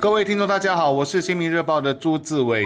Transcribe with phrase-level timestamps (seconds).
[0.00, 2.64] 各位听众，大家好，我是新民日报的朱志伟，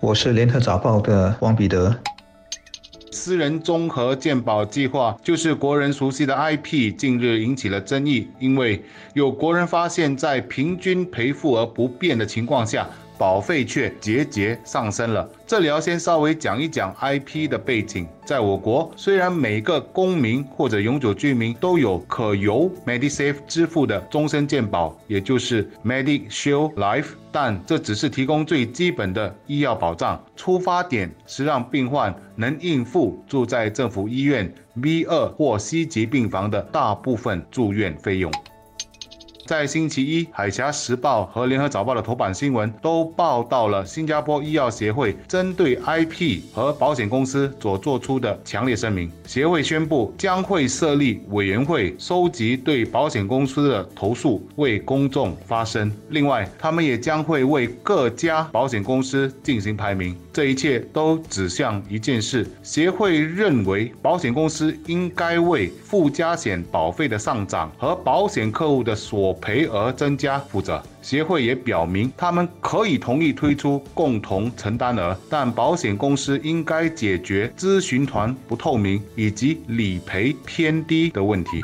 [0.00, 1.94] 我是联合早报的王彼得。
[3.10, 8.82] 私人综合健保计划就是国人熟悉的 IP，近日引起了争议，因为
[9.12, 12.88] 有国人发现，在平均赔付额不变的情况下。
[13.22, 15.30] 保费却节节上升了。
[15.46, 18.04] 这里要先稍微讲一讲 IP 的背景。
[18.24, 30.20] 在我国，虽然每个公民或者永久居民都有可由 MediSave 支付的终身健保，也就是 MediShield Life，但这只是提供最基本的医药保障。
[30.34, 38.32] 出发点是让病患能应付住在政府医院 B 二或 C 级病房的大部分住院费用。
[39.44, 49.10] 在星期一，《海峡时报》和《联合早报》的头版新闻都报道了新加坡医药协会针对 IP 和保险公司所做出的强烈声明。
[49.26, 55.90] 协会宣布将会设立委员会，收集对保险公司的投诉，为公众发声。
[56.10, 60.16] 另外，他们也将会为各家保险公司进行排名。
[60.32, 81.62] 这一切都指向一件事：协会认为保险公司应该为附加险保费的上涨和保险客户的所赔额增加负责，协会也表明他们可以同意推出共同承担额，但保险公司应该解决咨询团不透明以及理赔偏低的问题。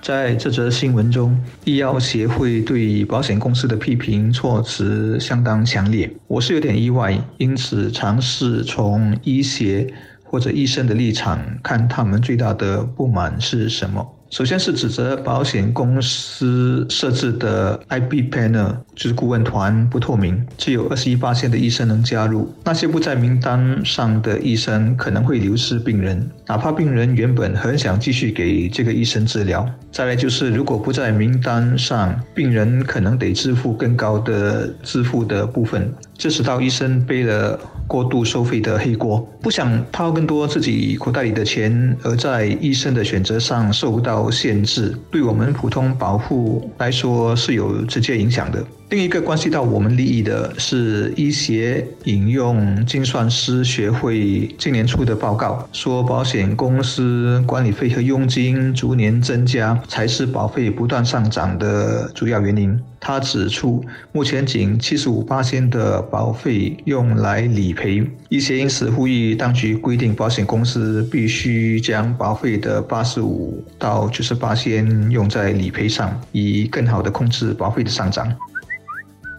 [0.00, 14.06] 在这则新闻中，医药协会对保险公司的批评措辞相当强烈，我是有点意外，因此尝试从医协或者医生的立场看他们最大的不满是什么。
[14.30, 29.66] 首先是指责保险公司设置的 IP panel 就是顾问团不透明，只有二十一八线的医生能加入，那些不在名单上的医生可能会流失病人，哪怕病人原本很想继续给这个医生治疗。
[29.90, 37.58] 再来就是如果不在名单上，病人可能得支付更高的支付的部分，这使到医生背了。
[37.88, 48.64] 过度收费的黑锅，不想掏更多自己口袋里的钱，而在医生的选择上受到限制，对我们普通保护来说是有直接影响的。
[48.90, 62.80] 另一个关系到我们利益的是，医协引用精算师学会今年出的报告，说保险公司管理费和佣金逐年增加，才是保费不断上涨的主要原因。
[62.98, 78.34] 他指出，目前仅七十五八千的保费用来理赔，医协因此呼吁当局规定保险公司必须将保费的八十五到九十八千用在理赔上，以更好的控制保费的上涨。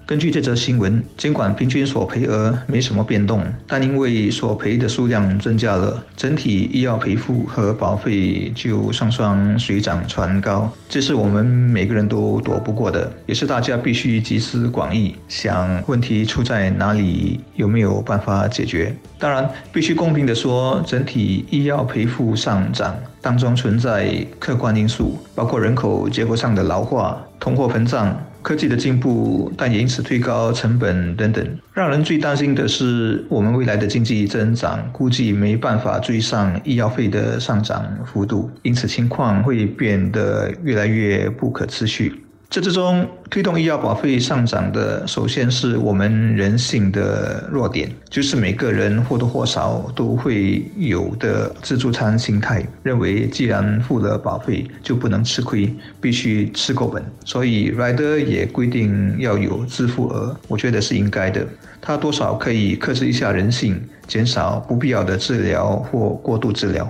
[0.10, 10.68] 根据这则新闻，监管平均索赔额没什么变动，但因为索赔的数量增加了，整体医药赔付和保费就双双水涨船高。
[10.90, 18.92] 这是我们每个人都躲不过的，也是大家必须集思广益，想问题出在哪里，有没有办法解决。
[19.20, 28.20] 当然，必须公平地说，整体医药赔付上涨当中存在客观因素，包括人口结构上的老化、通货膨胀。
[28.42, 31.46] 科技的进步，但也因此推高成本等等。
[31.74, 42.24] 让人最担心的是，我们未来的经济增长估计没办法追上医药费的上涨幅度，因此情况会变得越来越不可持续。
[42.50, 55.72] 这之中推动医药保费上涨的，首先是我们人性的弱点，就是每个人或多或少都会有的自助餐心态，认为既然付了保费，就不能吃亏，
[56.02, 57.06] 必须吃够本。
[57.24, 61.46] 所以 Rider 也规定要有支付额，我觉得是应该的。
[61.80, 66.90] 它多少可以克制一下人性，减少不必要的治疗或过度治疗。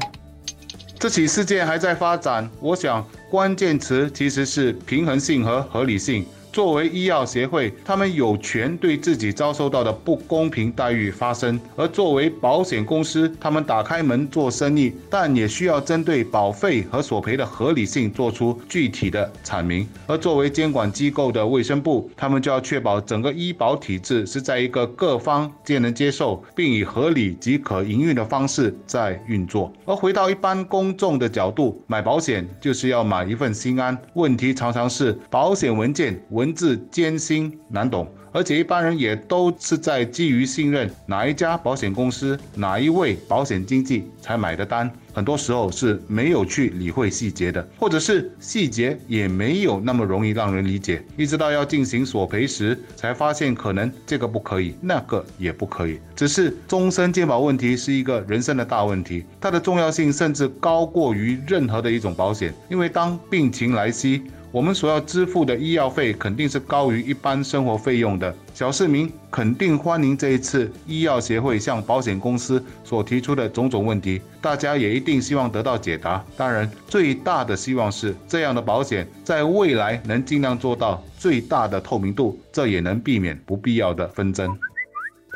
[0.97, 6.25] 这起事件还在发展，我想关键词其实是平衡性和合理性。
[6.59, 19.87] 作为医药协会，他们有权对自己遭受到的不公平待遇发声；而作为保险公司，他们打开门做生意，但也需要针对保费和索赔的合理性做出具体的阐明。
[20.05, 29.71] 而作为监管机构的卫生部，他们就要确保整个医保体制是在一个各方皆能接受，并以合理及可营运的方式在运作。
[29.85, 33.97] 而回到一般公众的角度，买保险就是要买一份心安。
[34.15, 36.21] 问题常常是保险文件。
[36.31, 44.91] 文字艰辛难懂，而且一般人也都是在基于信任哪一家保险公司、哪一位保险经纪才买的单。
[45.11, 55.99] 很多时候是没有去理会细节的，或者是细节也没有那么容易让人理解，一直到要进行索赔时，才发现可能这个不可以，那个也不可以。
[56.15, 64.21] 只是终身健保问题是一个人生的大问题，它的重要性甚至高过于任何的一种保险，因为当病情来袭。
[64.51, 68.33] 我们所要支付的医药费肯定是高于一般生活费用的。
[68.53, 76.23] 小市民肯定欢迎这一次医药协会向保险公司所提出的种种问题，大家也一定希望得到解答。
[76.35, 84.57] 当然，最大的希望是这样的保险在未来能尽量做到最大的透明度，这也能避免不必要的纷争。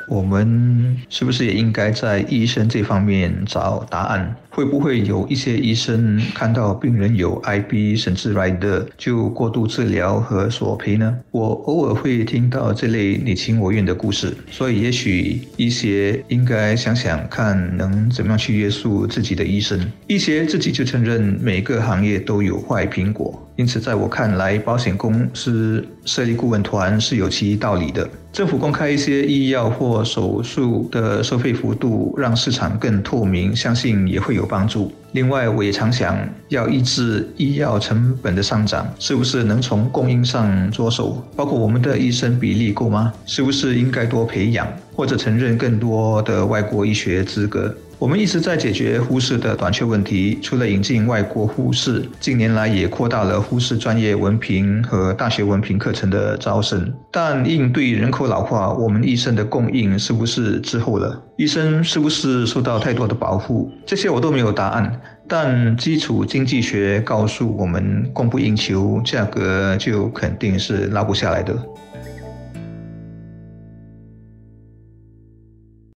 [0.08, 4.36] 我们是不是也应该在医生这方面找答案？
[4.50, 11.18] 会不会有一些医生看到病人有 IB 甚至来的就过度治疗和索赔呢？
[11.32, 19.80] 我偶尔会听到这类你情我愿的故事，所以也许一些应该想想看，能怎么样去约束自己的医生。
[20.06, 28.10] 一些自己就承认每个行业都有坏苹果，因此在我看来，保险公司设立顾问团是有其道理的。
[28.32, 34.92] 政府公开一些医药或手术的收费幅度，让市场更透明，相信也会有帮助。
[35.12, 36.18] 另外，我也常想
[36.50, 41.24] 要抑制医药成本的上涨，是不是能从供应上着手？
[41.36, 43.14] 包括我们的医生比例够吗？
[43.28, 47.74] 是不是应该多培养或者承认更多的外国医学资格？
[48.04, 56.94] 我们一直在解决护士的短缺问题，除了引进外国护士，近年来也扩大了护士专业文凭和大学文凭课程的招生。
[57.10, 61.18] 但应对人口老化，我们医生的供应是不是滞后了？
[61.38, 63.72] 医生是不是受到太多的保护？
[63.86, 65.00] 这些我都没有答案。
[65.26, 71.56] 但基础经济学告诉我们，供不应求，价格就肯定是拉不下来的。